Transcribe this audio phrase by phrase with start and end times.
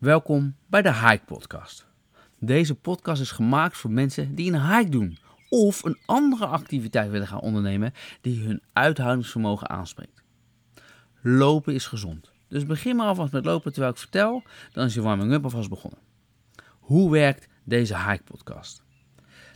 [0.00, 1.86] Welkom bij de Hike Podcast.
[2.38, 7.26] Deze podcast is gemaakt voor mensen die een hike doen of een andere activiteit willen
[7.26, 10.22] gaan ondernemen die hun uithoudingsvermogen aanspreekt.
[11.20, 14.42] Lopen is gezond, dus begin maar alvast met lopen terwijl ik vertel,
[14.72, 16.00] dan is je warming-up alvast begonnen.
[16.78, 18.82] Hoe werkt deze Hike Podcast?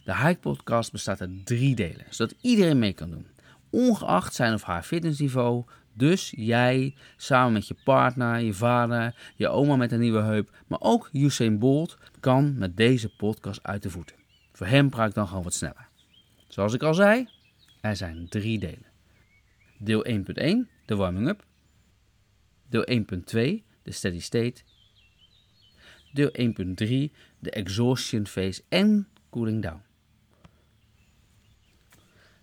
[0.05, 3.27] De Hike Podcast bestaat uit drie delen, zodat iedereen mee kan doen,
[3.71, 5.65] ongeacht zijn of haar fitnessniveau,
[5.95, 10.81] dus jij samen met je partner, je vader, je oma met een nieuwe heup, maar
[10.81, 14.17] ook Usain Bolt kan met deze podcast uit de voeten.
[14.53, 15.89] Voor hem praat ik dan gewoon wat sneller.
[16.49, 17.29] Zoals ik al zei,
[17.81, 18.93] er zijn drie delen.
[19.79, 20.15] Deel 1.1,
[20.87, 21.45] de warming-up.
[22.68, 23.03] Deel 1.2,
[23.82, 24.63] de steady state.
[26.13, 29.82] Deel 1.3, de exhaustion phase en cooling down.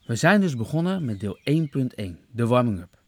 [0.05, 3.00] We zijn dus begonnen met deel 1.1, de warming-up.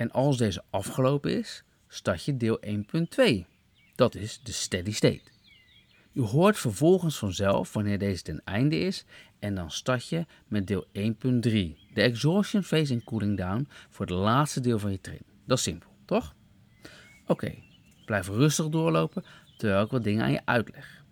[0.00, 3.44] En als deze afgelopen is, start je deel 1.2.
[3.94, 5.30] Dat is de steady state.
[6.12, 9.04] Je hoort vervolgens vanzelf wanneer deze ten einde is
[9.38, 10.92] en dan start je met deel 1.3.
[11.94, 15.30] De exhaustion phase en cooling down voor het laatste deel van je training.
[15.46, 16.34] Dat is simpel, toch?
[17.26, 17.54] Oké,
[18.04, 19.24] blijf rustig doorlopen
[19.56, 21.04] terwijl ik wat dingen aan je uitleg.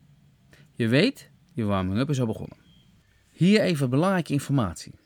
[0.74, 2.58] Je weet, je warming-up is al begonnen.
[3.30, 4.97] Hier even belangrijke informatie.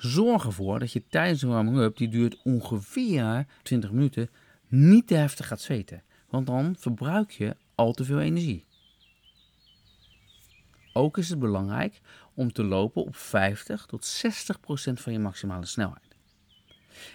[0.00, 4.30] Zorg ervoor dat je tijdens een warming-up, die duurt ongeveer 20 minuten,
[4.68, 6.02] niet te heftig gaat zweten.
[6.28, 8.64] Want dan verbruik je al te veel energie.
[10.92, 12.00] Ook is het belangrijk
[12.34, 16.16] om te lopen op 50 tot 60 procent van je maximale snelheid.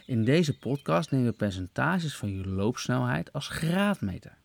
[0.05, 4.37] In deze podcast nemen we percentages van je loopsnelheid als graadmeter.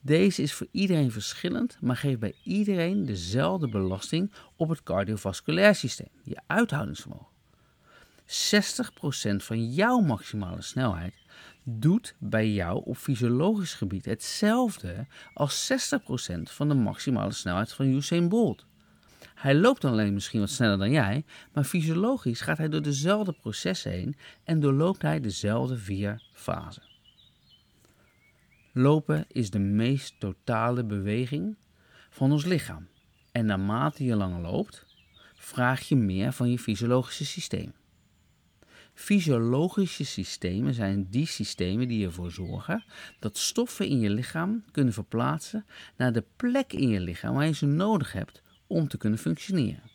[0.00, 6.10] Deze is voor iedereen verschillend, maar geeft bij iedereen dezelfde belasting op het cardiovasculair systeem,
[6.22, 7.37] je uithoudingsvermogen.
[8.28, 8.30] 60%
[9.36, 11.14] van jouw maximale snelheid
[11.64, 18.28] doet bij jou op fysiologisch gebied hetzelfde als 60% van de maximale snelheid van Usain
[18.28, 18.66] Bolt.
[19.34, 23.90] Hij loopt alleen misschien wat sneller dan jij, maar fysiologisch gaat hij door dezelfde processen
[23.90, 26.82] heen en doorloopt hij dezelfde vier fasen.
[28.72, 31.56] Lopen is de meest totale beweging
[32.10, 32.88] van ons lichaam.
[33.32, 34.86] En naarmate je langer loopt,
[35.34, 37.72] vraag je meer van je fysiologische systeem.
[38.98, 42.84] Fysiologische systemen zijn die systemen die ervoor zorgen
[43.18, 45.66] dat stoffen in je lichaam kunnen verplaatsen
[45.96, 49.90] naar de plek in je lichaam waar je ze nodig hebt om te kunnen functioneren.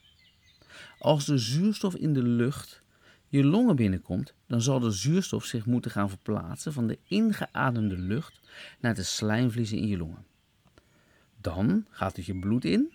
[0.99, 2.81] Als de zuurstof in de lucht
[3.27, 8.39] je longen binnenkomt, dan zal de zuurstof zich moeten gaan verplaatsen van de ingeademde lucht
[8.79, 10.25] naar de slijmvliezen in je longen.
[11.41, 12.93] Dan gaat het je bloed in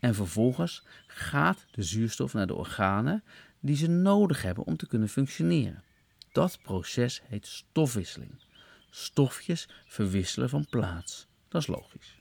[0.00, 3.22] en vervolgens gaat de zuurstof naar de organen
[3.60, 5.84] die ze nodig hebben om te kunnen functioneren.
[6.32, 8.42] Dat proces heet stofwisseling.
[8.90, 11.26] Stofjes verwisselen van plaats.
[11.48, 12.18] Dat is logisch.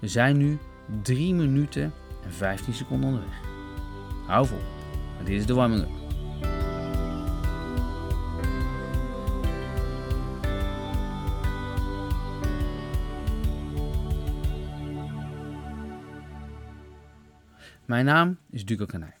[0.00, 0.58] We zijn nu
[1.02, 1.92] 3 minuten
[2.24, 3.40] en 15 seconden onderweg.
[4.26, 4.62] Hou vol,
[5.24, 6.05] dit is de warming-up.
[17.86, 19.14] Mijn naam is Duco Kanij.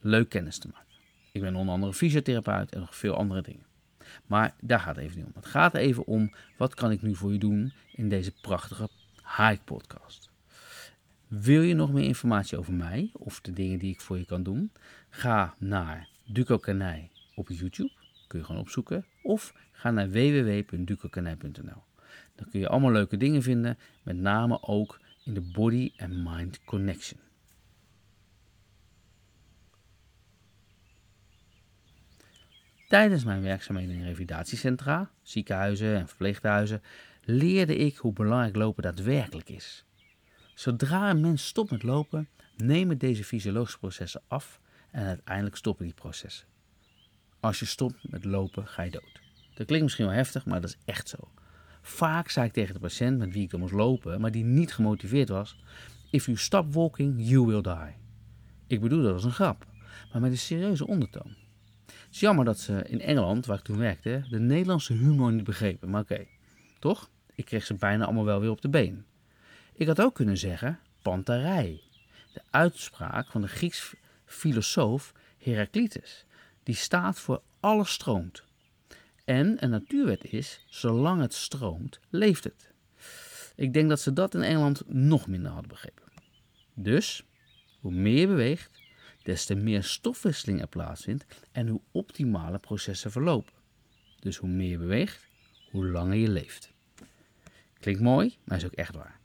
[0.00, 0.94] Leuk kennis te maken.
[1.32, 3.66] Ik ben onder andere fysiotherapeut en nog veel andere dingen.
[4.26, 5.32] Maar daar gaat het even niet om.
[5.34, 8.88] Het gaat even om wat kan ik nu voor je doen in deze prachtige
[9.36, 10.30] Hike Podcast.
[11.26, 14.42] Wil je nog meer informatie over mij of de dingen die ik voor je kan
[14.42, 14.72] doen?
[15.10, 17.92] Ga naar Duco Kanij op YouTube.
[18.26, 19.04] Kun je gewoon opzoeken.
[19.22, 21.82] Of ga naar www.ducokanij.nl.
[22.34, 23.78] Dan kun je allemaal leuke dingen vinden.
[24.02, 27.20] Met name ook in de Body and Mind Connection.
[32.88, 36.82] Tijdens mijn werkzaamheden in revalidatiecentra, ziekenhuizen en verpleeghuizen
[37.24, 39.84] leerde ik hoe belangrijk lopen daadwerkelijk is.
[40.54, 45.94] Zodra een mens stopt met lopen, nemen deze fysiologische processen af en uiteindelijk stoppen die
[45.94, 46.46] processen.
[47.40, 49.20] Als je stopt met lopen, ga je dood.
[49.54, 51.30] Dat klinkt misschien wel heftig, maar dat is echt zo.
[51.82, 55.28] Vaak zei ik tegen de patiënt met wie ik moest lopen, maar die niet gemotiveerd
[55.28, 55.58] was:
[56.10, 57.96] If you stop walking, you will die.
[58.66, 59.66] Ik bedoel dat als een grap,
[60.12, 61.46] maar met een serieuze ondertoon.
[62.08, 65.44] Het is jammer dat ze in Engeland, waar ik toen werkte, de Nederlandse humor niet
[65.44, 66.26] begrepen, maar oké,
[66.78, 67.10] toch?
[67.34, 69.04] Ik kreeg ze bijna allemaal wel weer op de been.
[69.74, 71.80] Ik had ook kunnen zeggen pantarij.
[72.32, 73.94] De uitspraak van de Grieks
[74.24, 76.24] filosoof Heraclitus.
[76.62, 78.42] Die staat voor alles stroomt.
[79.24, 82.70] En een natuurwet is, zolang het stroomt, leeft het.
[83.56, 86.04] Ik denk dat ze dat in Engeland nog minder hadden begrepen.
[86.74, 87.24] Dus,
[87.80, 88.77] hoe meer je beweegt,
[89.28, 93.52] des te meer stofwisseling er plaatsvindt en hoe optimale processen verlopen.
[94.20, 95.28] Dus hoe meer je beweegt,
[95.70, 96.72] hoe langer je leeft.
[97.80, 99.20] Klinkt mooi, maar is ook echt waar.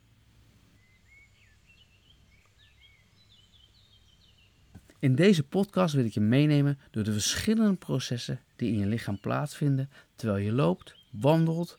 [4.98, 9.20] In deze podcast wil ik je meenemen door de verschillende processen die in je lichaam
[9.20, 11.78] plaatsvinden terwijl je loopt, wandelt,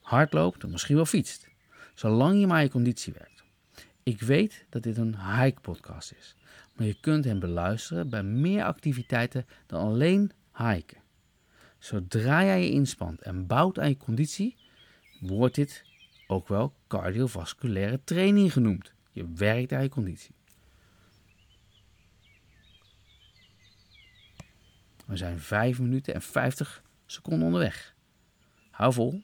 [0.00, 1.48] hardloopt of misschien wel fietst.
[1.94, 3.44] Zolang je maar je conditie werkt.
[4.02, 6.34] Ik weet dat dit een hike podcast is,
[6.76, 10.98] maar je kunt hem beluisteren bij meer activiteiten dan alleen hiken.
[11.78, 14.56] Zodra jij je inspant en bouwt aan je conditie,
[15.20, 15.84] wordt dit
[16.26, 18.92] ook wel cardiovasculaire training genoemd.
[19.12, 20.34] Je werkt aan je conditie.
[25.06, 27.94] We zijn 5 minuten en 50 seconden onderweg.
[28.70, 29.22] Hou vol,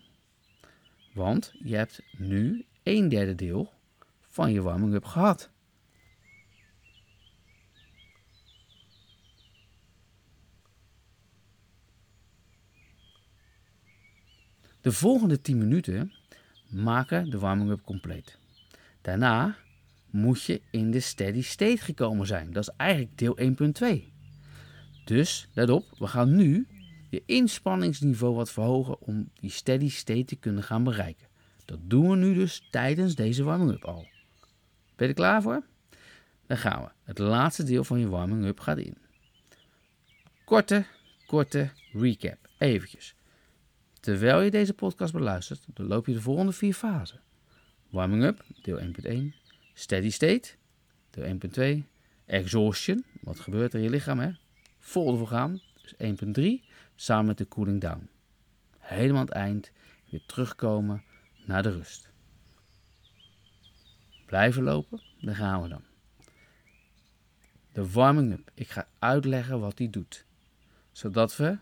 [1.13, 3.73] want je hebt nu een derde deel
[4.21, 5.51] van je warming-up gehad.
[14.83, 16.13] De volgende 10 minuten
[16.69, 18.39] maken de warming-up compleet.
[19.01, 19.57] Daarna
[20.11, 22.53] moet je in de steady state gekomen zijn.
[22.53, 23.39] Dat is eigenlijk deel
[23.97, 24.13] 1.2.
[25.05, 26.67] Dus, let op, we gaan nu
[27.11, 31.27] je inspanningsniveau wat verhogen om die steady state te kunnen gaan bereiken.
[31.65, 34.07] Dat doen we nu dus tijdens deze warming-up al.
[34.97, 35.63] Ben je er klaar voor?
[36.47, 36.89] Dan gaan we.
[37.03, 38.97] Het laatste deel van je warming-up gaat in.
[40.45, 40.85] Korte,
[41.27, 42.49] korte recap.
[42.59, 43.15] Eventjes.
[44.03, 47.21] Terwijl je deze podcast beluistert, doorloop je de volgende vier fasen.
[47.91, 48.87] Warming up, deel 1.1.
[49.75, 50.55] Steady state,
[51.11, 51.39] deel
[51.79, 51.85] 1.2.
[52.27, 54.31] Exhaustion, wat gebeurt er in je lichaam, hè?
[54.79, 55.95] Vol ervoor gaan, dus
[56.61, 56.69] 1.3.
[56.95, 58.09] Samen met de cooling down.
[58.79, 59.71] Helemaal aan het eind
[60.11, 61.03] weer terugkomen
[61.47, 62.11] naar de rust.
[64.27, 65.83] Blijven lopen, daar gaan we dan.
[67.73, 68.51] De warming up.
[68.55, 70.25] Ik ga uitleggen wat die doet.
[70.93, 71.59] Zodat we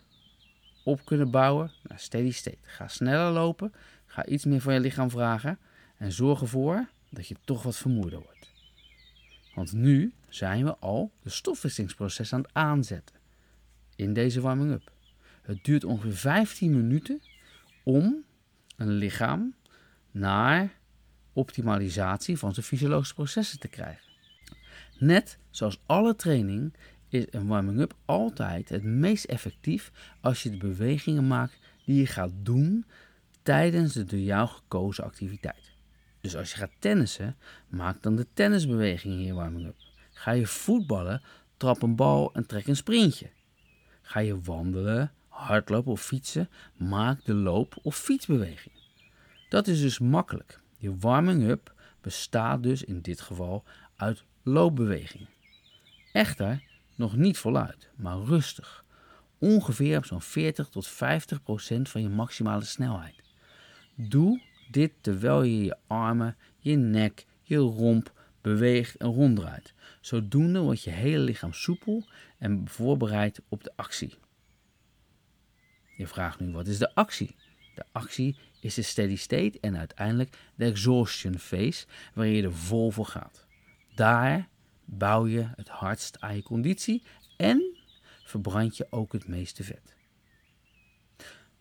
[0.83, 2.59] op kunnen bouwen naar steady state.
[2.63, 3.73] Ga sneller lopen,
[4.07, 5.59] ga iets meer van je lichaam vragen
[5.97, 8.53] en zorg ervoor dat je toch wat vermoeider wordt.
[9.55, 13.17] Want nu zijn we al de stofwisselingsproces aan het aanzetten
[13.97, 14.93] in deze warming-up.
[15.43, 17.23] Het duurt ongeveer 15 minuten
[17.83, 18.25] om
[18.77, 19.55] een lichaam
[20.11, 20.79] naar
[21.33, 24.09] optimalisatie van zijn fysiologische processen te krijgen.
[24.99, 26.75] Net zoals alle training
[27.11, 32.33] is een warming-up altijd het meest effectief als je de bewegingen maakt die je gaat
[32.43, 32.85] doen
[33.43, 35.73] tijdens de door jou gekozen activiteit.
[36.21, 37.37] Dus als je gaat tennissen,
[37.69, 39.77] maak dan de tennisbewegingen in je warming-up.
[40.13, 41.23] Ga je voetballen,
[41.57, 43.31] trap een bal en trek een sprintje.
[44.03, 48.75] Ga je wandelen, hardlopen of fietsen, maak de loop- of fietsbeweging.
[49.49, 50.61] Dat is dus makkelijk.
[50.79, 53.65] Je warming-up bestaat dus in dit geval
[53.97, 55.29] uit loopbewegingen.
[56.13, 56.63] Echter,
[57.01, 58.85] nog niet voluit, maar rustig.
[59.39, 63.23] Ongeveer op zo'n 40 tot 50 procent van je maximale snelheid.
[63.95, 69.75] Doe dit terwijl je je armen, je nek, je romp beweegt en ronddraait.
[70.01, 72.07] Zodoende wordt je hele lichaam soepel
[72.39, 74.15] en voorbereid op de actie.
[75.97, 77.37] Je vraagt nu wat is de actie?
[77.75, 82.91] De actie is de steady state en uiteindelijk de exhaustion phase waarin je er vol
[82.91, 83.47] voor gaat.
[83.95, 84.49] Daar
[84.91, 87.03] bouw je het hardst aan je conditie
[87.37, 87.77] en
[88.25, 89.95] verbrand je ook het meeste vet.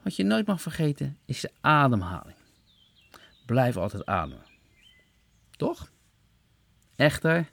[0.02, 2.38] Wat je nooit mag vergeten is de ademhaling.
[3.46, 4.46] Blijf altijd ademen.
[5.52, 5.92] Toch?
[6.96, 7.50] Echter,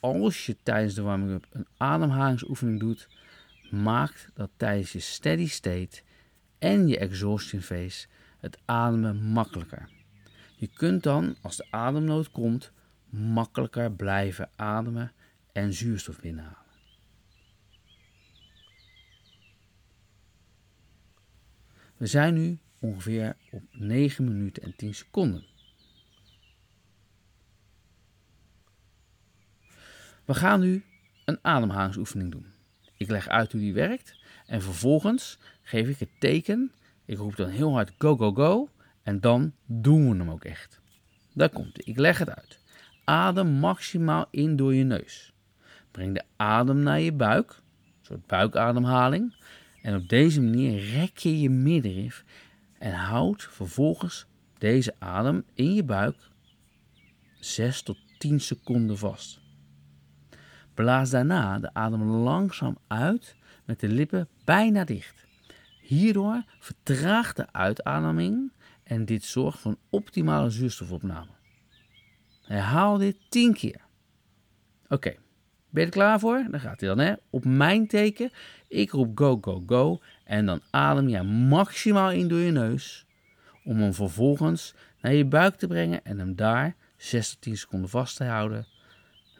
[0.00, 3.08] als je tijdens de warming-up een ademhalingsoefening doet,
[3.70, 6.02] maakt dat tijdens je steady state
[6.58, 8.06] en je exhaustion phase
[8.38, 9.88] het ademen makkelijker.
[10.56, 12.72] Je kunt dan, als de ademnood komt,
[13.16, 15.12] makkelijker blijven ademen
[15.52, 16.64] en zuurstof binnenhalen.
[21.96, 25.44] We zijn nu ongeveer op 9 minuten en 10 seconden.
[30.24, 30.84] We gaan nu
[31.24, 32.46] een ademhalingsoefening doen.
[32.96, 36.72] Ik leg uit hoe die werkt en vervolgens geef ik het teken.
[37.04, 38.68] Ik roep dan heel hard go go go
[39.02, 40.80] en dan doen we hem ook echt.
[41.32, 41.84] Daar komt hij.
[41.84, 42.60] Ik leg het uit.
[43.08, 45.32] Adem maximaal in door je neus.
[45.90, 49.34] Breng de adem naar je buik, een soort buikademhaling.
[49.82, 52.24] En op deze manier rek je je middenrif
[52.78, 54.26] en houd vervolgens
[54.58, 56.16] deze adem in je buik
[57.40, 59.40] 6 tot 10 seconden vast.
[60.74, 65.26] Blaas daarna de adem langzaam uit met de lippen bijna dicht.
[65.80, 71.35] Hierdoor vertraagt de uitademing en dit zorgt voor een optimale zuurstofopname.
[72.46, 73.80] Herhaal dit 10 keer.
[74.88, 75.14] Oké,
[75.70, 76.46] Ben je er klaar voor?
[76.50, 77.14] Dan gaat hij dan, hè?
[77.30, 78.30] Op mijn teken.
[78.68, 80.00] Ik roep go, go, go.
[80.24, 83.06] En dan adem je maximaal in door je neus.
[83.64, 87.88] Om hem vervolgens naar je buik te brengen en hem daar 6 tot 10 seconden
[87.90, 88.66] vast te houden.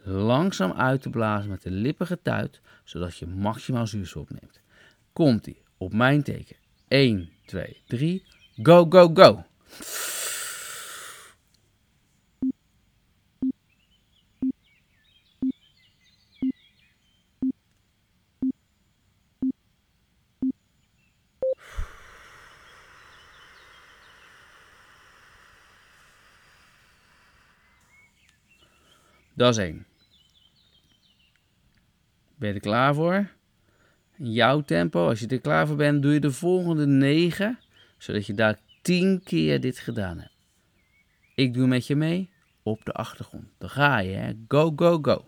[0.05, 4.61] Langzaam uit te blazen met de lippen getuit, zodat je maximaal zuurstof opneemt.
[5.13, 5.63] Komt ie.
[5.77, 6.57] Op mijn teken.
[6.89, 8.25] 1, 2, 3.
[8.63, 9.45] Go, go, go.
[29.37, 29.87] Dat is één.
[32.37, 33.31] Ben je er klaar voor?
[34.17, 37.59] Jouw tempo, als je er klaar voor bent, doe je de volgende negen,
[37.99, 40.37] zodat je daar tien keer dit gedaan hebt.
[41.35, 42.31] Ik doe met je mee
[42.63, 43.47] op de achtergrond.
[43.59, 44.33] Dan ga je, hè?
[44.49, 45.25] Go, go, go.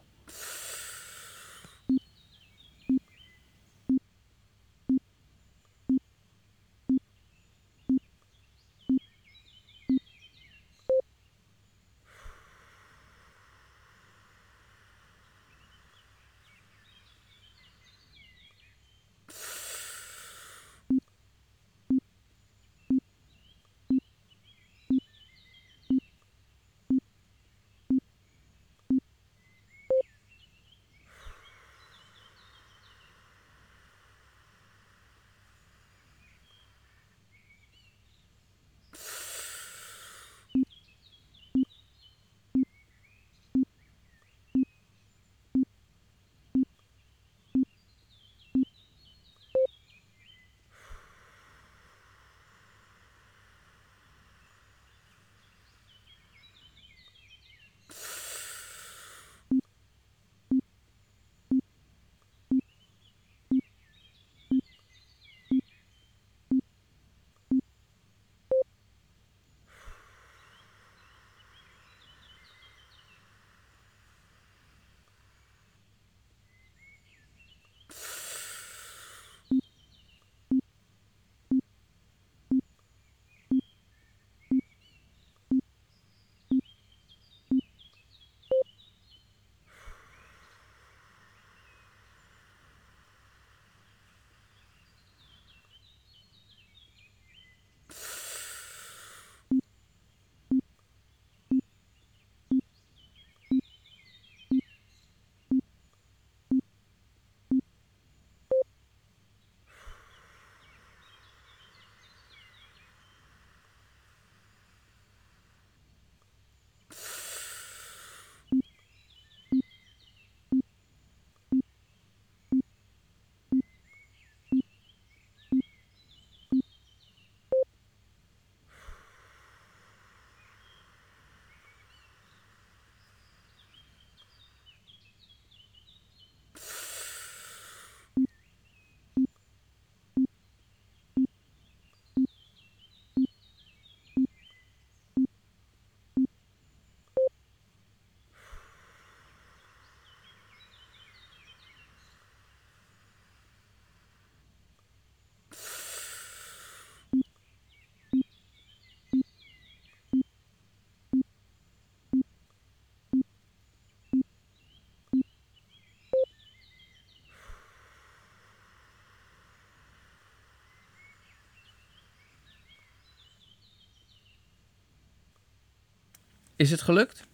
[176.59, 177.27] Is het gelukt?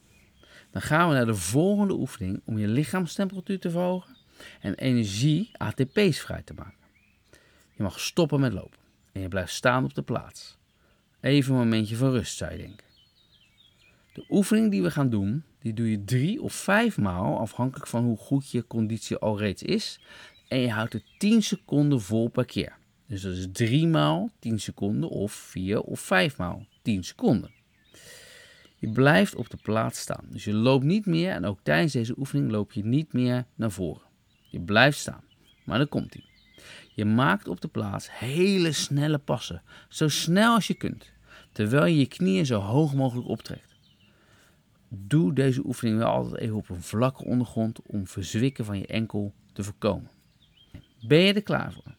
[0.70, 4.16] Dan gaan we naar de volgende oefening om je lichaamstemperatuur te verhogen
[4.60, 6.86] en energie ATP's vrij te maken.
[7.76, 8.78] Je mag stoppen met lopen
[9.12, 10.58] en je blijft staan op de plaats.
[11.20, 12.86] Even een momentje van rust, zou je denken.
[14.12, 18.04] De oefening die we gaan doen, die doe je drie of vijf maal afhankelijk van
[18.04, 20.00] hoe goed je conditie al reeds is.
[20.48, 22.76] En je houdt het 10 seconden vol per keer.
[23.06, 27.62] Dus dat is 3 maal 10 seconden of 4 of 5 maal 10 seconden.
[28.84, 30.24] Je blijft op de plaats staan.
[30.30, 33.70] Dus je loopt niet meer en ook tijdens deze oefening loop je niet meer naar
[33.70, 34.02] voren.
[34.50, 35.24] Je blijft staan.
[35.64, 36.24] Maar dan komt hij.
[36.94, 39.62] Je maakt op de plaats hele snelle passen.
[39.88, 41.12] Zo snel als je kunt.
[41.52, 43.74] Terwijl je je knieën zo hoog mogelijk optrekt.
[44.88, 49.34] Doe deze oefening wel altijd even op een vlakke ondergrond om verzwikken van je enkel
[49.52, 50.10] te voorkomen.
[51.00, 51.94] Ben je er klaar voor?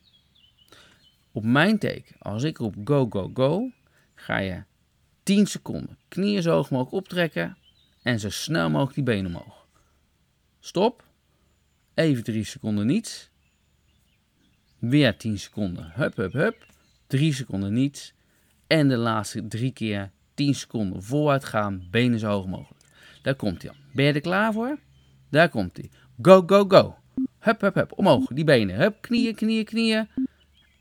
[1.31, 3.71] Op mijn teken, als ik roep go, go, go,
[4.15, 4.63] ga je
[5.25, 5.97] 10 seconden.
[6.07, 7.57] Knieën zo hoog mogelijk optrekken
[8.03, 9.67] en zo snel mogelijk die benen omhoog.
[10.59, 11.03] Stop.
[11.93, 13.29] Even 3 seconden niets.
[14.79, 15.91] Weer 10 seconden.
[15.93, 16.65] Hup, hup, hup.
[17.07, 18.13] 3 seconden niets.
[18.67, 21.87] En de laatste drie keer 10 seconden vooruit gaan.
[21.91, 22.81] Benen zo hoog mogelijk.
[23.21, 24.79] Daar komt hij Ben je er klaar voor?
[25.29, 25.89] Daar komt hij.
[26.21, 26.95] Go, go, go.
[27.39, 27.91] Hup, hup, hup.
[27.97, 28.25] Omhoog.
[28.27, 28.75] Die benen.
[28.75, 30.07] Hup, knieën, knieën, knieën.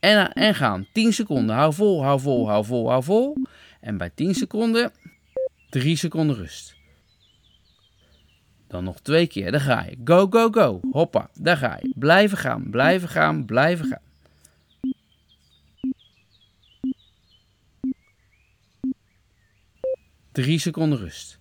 [0.00, 0.86] En, en gaan.
[0.92, 1.56] 10 seconden.
[1.56, 3.36] Hou vol, hou vol, hou vol, hou vol.
[3.84, 4.92] En bij 10 seconden,
[5.70, 6.76] 3 seconden rust.
[8.66, 9.50] Dan nog twee keer.
[9.50, 9.96] Daar ga je.
[10.04, 10.80] Go, go, go.
[10.90, 11.30] Hoppa.
[11.34, 11.92] Daar ga je.
[11.96, 14.02] Blijven gaan, blijven gaan, blijven gaan.
[20.32, 21.38] Drie seconden rust.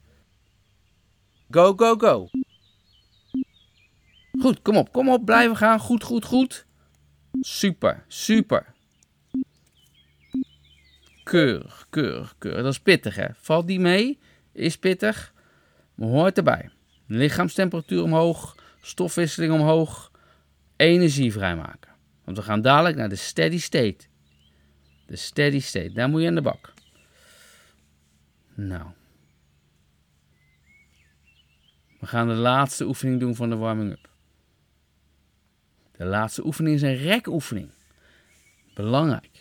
[1.50, 2.30] Go, go, go.
[4.40, 5.26] Goed, kom op, kom op.
[5.26, 5.80] Blijven gaan.
[5.80, 6.66] Goed, goed, goed.
[7.42, 8.73] Super, super.
[11.24, 12.64] Keurig, keurig, keurig.
[12.64, 13.28] Dat is pittig, hè?
[13.36, 14.20] Valt die mee?
[14.52, 15.34] Is pittig,
[15.96, 16.70] maar hoort erbij.
[17.08, 20.12] Lichaamstemperatuur omhoog, stofwisseling omhoog,
[20.76, 21.92] energie vrijmaken.
[22.24, 24.06] Want we gaan dadelijk naar de steady state.
[25.06, 26.74] De steady state, daar moet je aan de bak.
[28.54, 28.86] Nou.
[32.00, 34.10] We gaan de laatste oefening doen van de warming-up.
[35.98, 37.70] De laatste oefening is een rekoefening.
[38.74, 39.33] Belangrijk.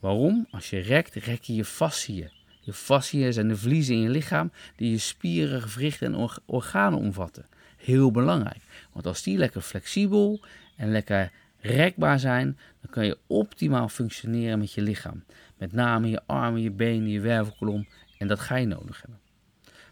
[0.00, 0.46] Waarom?
[0.50, 2.30] Als je rekt, rek je je fasciën.
[2.60, 7.46] Je fasciën zijn de vliezen in je lichaam die je spieren, gewrichten en organen omvatten.
[7.76, 8.62] Heel belangrijk.
[8.92, 10.40] Want als die lekker flexibel
[10.76, 15.24] en lekker rekbaar zijn, dan kan je optimaal functioneren met je lichaam.
[15.58, 17.86] Met name je armen, je benen, je wervelkolom.
[18.18, 19.20] En dat ga je nodig hebben.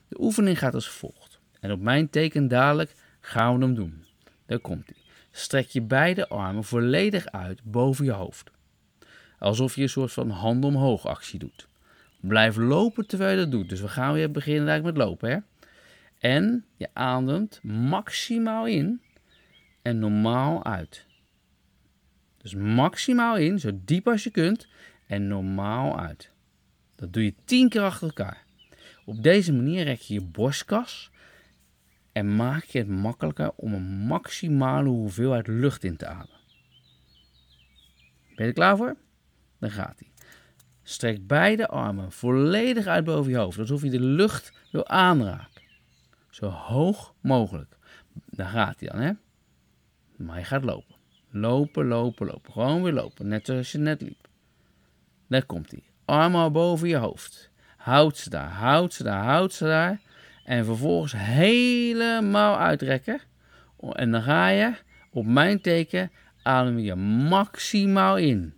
[0.09, 1.41] De oefening gaat als volgt.
[1.61, 4.05] En op mijn teken dadelijk gaan we hem doen.
[4.47, 4.97] Daar komt hij.
[5.31, 8.51] Strek je beide armen volledig uit boven je hoofd.
[9.39, 11.69] Alsof je een soort van hand omhoog actie doet.
[12.21, 13.69] Blijf lopen terwijl je dat doet.
[13.69, 15.31] Dus we gaan weer beginnen eigenlijk met lopen.
[15.31, 15.39] Hè?
[16.19, 19.01] En je ademt maximaal in
[19.83, 21.07] en normaal uit.
[22.37, 24.69] Dus maximaal in, zo diep als je kunt,
[25.07, 26.31] en normaal uit.
[26.95, 28.45] Dat doe je tien keer achter elkaar.
[29.05, 31.11] Op deze manier rek je je borstkas
[32.13, 36.41] en maak je het makkelijker om een maximale hoeveelheid lucht in te ademen.
[38.35, 38.97] Ben je er klaar voor?
[39.59, 40.11] Dan gaat hij.
[40.83, 45.63] Strek beide armen volledig uit boven je hoofd, alsof je de lucht wil aanraken.
[46.31, 47.77] Zo hoog mogelijk.
[48.27, 49.13] Daar gaat hij dan, hè?
[50.17, 50.97] Maar je gaat lopen.
[51.31, 52.53] Lopen, lopen, lopen.
[52.53, 54.29] Gewoon weer lopen, net zoals je net liep.
[55.29, 55.83] Daar komt hij.
[56.05, 57.51] Armen boven je hoofd.
[57.77, 60.01] Houd ze daar, houd ze daar, houd ze daar.
[60.45, 63.21] En vervolgens helemaal uitrekken.
[63.93, 64.75] En dan ga je
[65.11, 66.11] op mijn teken
[66.43, 68.58] adem je maximaal in.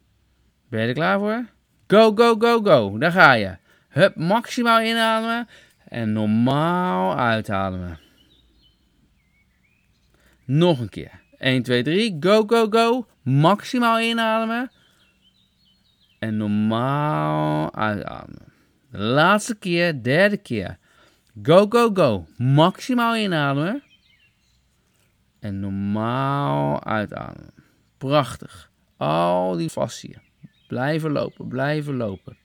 [0.71, 1.47] Ben je er klaar voor?
[1.87, 2.99] Go, go, go, go.
[2.99, 3.57] Daar ga je.
[3.89, 5.49] Hup, maximaal inademen
[5.89, 7.99] en normaal uitademen.
[10.45, 11.21] Nog een keer.
[11.39, 12.17] 1, 2, 3.
[12.21, 13.07] Go, go, go.
[13.23, 14.71] Maximaal inademen.
[16.19, 18.53] En normaal uitademen.
[18.91, 20.79] De laatste keer, derde keer.
[21.43, 22.27] Go, go, go.
[22.37, 23.83] Maximaal inademen.
[25.41, 27.51] En normaal uitademen.
[27.99, 28.71] Prachtig.
[28.97, 30.30] Al die fasciën.
[30.71, 32.37] Blijven lopen, blijven lopen.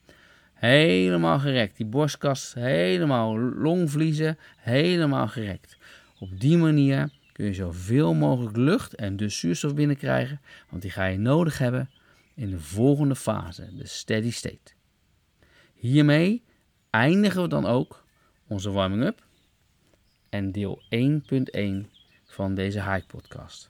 [0.54, 1.78] Helemaal gerekt.
[1.78, 5.78] Die borstkas helemaal longvliezen, helemaal gerekt.
[6.20, 11.06] Op die manier kun je zoveel mogelijk lucht en dus zuurstof binnenkrijgen, want die ga
[11.06, 11.90] je nodig hebben
[12.36, 14.72] in de volgende fase, de steady state.
[15.74, 16.44] Hiermee
[16.90, 18.06] eindigen we dan ook
[18.48, 19.26] onze warming-up
[20.30, 21.90] en deel 1.1
[22.26, 23.70] van deze Hike podcast.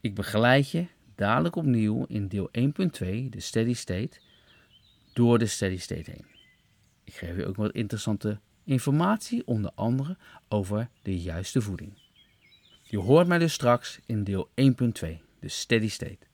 [0.00, 0.86] Ik begeleid je
[1.20, 2.68] dadelijk opnieuw in deel 1.2,
[3.28, 4.20] de steady state,
[5.12, 6.26] door de steady state heen.
[7.04, 10.16] Ik geef je ook wat interessante informatie, onder andere
[10.48, 11.92] over de juiste voeding.
[12.82, 14.62] Je hoort mij dus straks in deel 1.2,
[15.40, 16.29] de steady state.